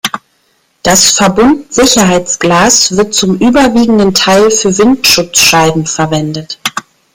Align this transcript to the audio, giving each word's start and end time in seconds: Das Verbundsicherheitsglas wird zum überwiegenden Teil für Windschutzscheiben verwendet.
Das 0.81 1.11
Verbundsicherheitsglas 1.13 2.97
wird 2.97 3.13
zum 3.13 3.37
überwiegenden 3.37 4.15
Teil 4.15 4.49
für 4.49 4.75
Windschutzscheiben 4.75 5.85
verwendet. 5.85 6.57